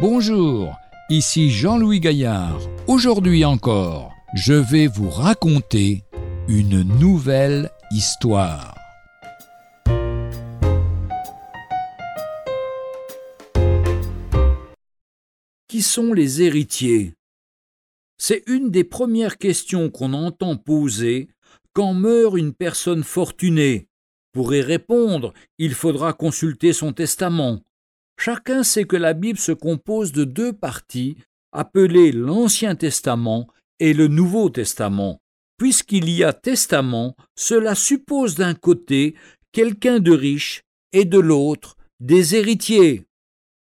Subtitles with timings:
[0.00, 0.78] Bonjour,
[1.10, 2.58] ici Jean-Louis Gaillard.
[2.86, 6.04] Aujourd'hui encore, je vais vous raconter
[6.48, 8.74] une nouvelle histoire.
[15.68, 17.12] Qui sont les héritiers?
[18.16, 21.28] C'est une des premières questions qu'on entend poser
[21.74, 23.86] quand meurt une personne fortunée.
[24.32, 27.60] Pour y répondre, il faudra consulter son testament.
[28.22, 31.16] Chacun sait que la Bible se compose de deux parties,
[31.52, 33.48] appelées l'Ancien Testament
[33.78, 35.22] et le Nouveau Testament.
[35.56, 39.14] Puisqu'il y a testament, cela suppose d'un côté
[39.52, 43.06] quelqu'un de riche et de l'autre des héritiers.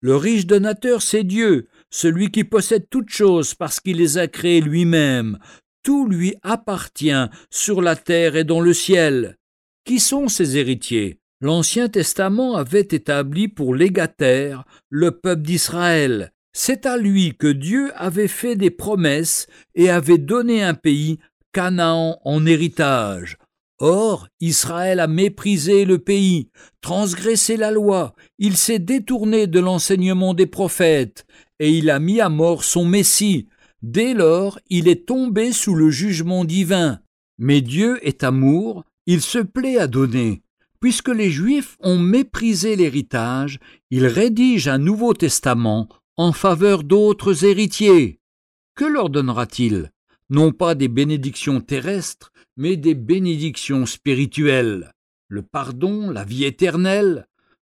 [0.00, 4.62] Le riche donateur, c'est Dieu, celui qui possède toutes choses parce qu'il les a créées
[4.62, 5.38] lui-même.
[5.82, 9.36] Tout lui appartient sur la terre et dans le ciel.
[9.84, 11.18] Qui sont ces héritiers?
[11.40, 16.32] l'Ancien Testament avait établi pour légataire le peuple d'Israël.
[16.52, 21.18] C'est à lui que Dieu avait fait des promesses et avait donné un pays,
[21.52, 23.38] Canaan, en héritage.
[23.80, 26.50] Or, Israël a méprisé le pays,
[26.80, 31.26] transgressé la loi, il s'est détourné de l'enseignement des prophètes,
[31.60, 33.46] et il a mis à mort son Messie.
[33.82, 36.98] Dès lors, il est tombé sous le jugement divin.
[37.38, 40.42] Mais Dieu est amour, il se plaît à donner.
[40.80, 43.58] Puisque les Juifs ont méprisé l'héritage,
[43.90, 48.20] il rédige un Nouveau Testament en faveur d'autres héritiers.
[48.74, 49.90] Que leur donnera-t-il?
[50.30, 54.92] Non pas des bénédictions terrestres, mais des bénédictions spirituelles.
[55.28, 57.26] Le pardon, la vie éternelle.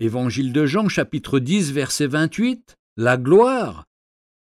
[0.00, 2.76] Évangile de Jean chapitre 10 verset 28.
[2.96, 3.86] La gloire.